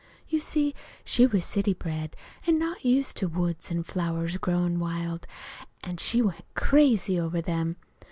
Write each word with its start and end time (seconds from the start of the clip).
"You 0.27 0.39
see 0.39 0.73
she 1.05 1.27
was 1.27 1.45
city 1.45 1.75
bred, 1.75 2.15
an' 2.47 2.57
not 2.57 2.83
used 2.83 3.17
to 3.17 3.27
woods 3.27 3.69
an' 3.69 3.83
flowers 3.83 4.37
growin' 4.37 4.79
wild; 4.79 5.27
an' 5.83 5.97
she 5.97 6.23
went 6.23 6.43
crazy 6.55 7.19
over 7.19 7.39
them. 7.39 7.75